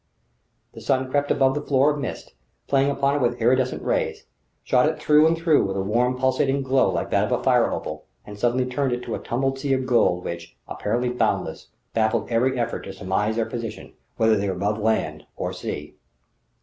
The 0.73 0.81
sun 0.81 1.11
crept 1.11 1.29
above 1.29 1.53
the 1.53 1.61
floor 1.61 1.91
of 1.91 1.99
mist, 1.99 2.33
played 2.67 2.89
upon 2.89 3.13
it 3.13 3.21
with 3.21 3.39
iridescent 3.39 3.83
rays, 3.83 4.25
shot 4.63 4.89
it 4.89 4.97
through 4.99 5.27
and 5.27 5.37
through 5.37 5.63
with 5.63 5.77
a 5.77 5.83
warm, 5.83 6.17
pulsating 6.17 6.63
glow 6.63 6.89
like 6.89 7.11
that 7.11 7.25
of 7.31 7.39
a 7.39 7.43
fire 7.43 7.71
opal, 7.71 8.05
and 8.25 8.39
suddenly 8.39 8.65
turned 8.65 8.93
it 8.93 9.03
to 9.03 9.13
a 9.13 9.19
tumbled 9.19 9.59
sea 9.59 9.73
of 9.73 9.85
gold 9.85 10.23
which, 10.23 10.57
apparently 10.67 11.09
boundless, 11.09 11.67
baffled 11.93 12.31
every 12.31 12.59
effort 12.59 12.79
to 12.85 12.93
surmise 12.93 13.35
their 13.35 13.45
position, 13.45 13.93
whether 14.17 14.35
they 14.35 14.49
were 14.49 14.55
above 14.55 14.79
land 14.79 15.27
or 15.35 15.53
sea. 15.53 15.93